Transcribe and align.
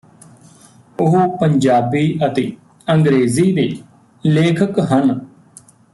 ਉਹ 0.97 1.37
ਪੰਜਾਬੀ 1.37 2.19
ਅਤੇ 2.27 2.51
ਅੰਗਰੇਜ਼ੀ 2.87 3.51
ਦੇ 3.53 3.69
ਲੇਖਕ 4.23 4.79
ਹਨ 4.93 5.19